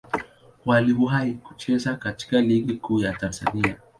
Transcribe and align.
Waliwahi 0.65 1.33
kucheza 1.33 1.95
katika 1.95 2.41
Ligi 2.41 2.73
Kuu 2.73 2.99
ya 2.99 3.13
Tanzania. 3.13 3.77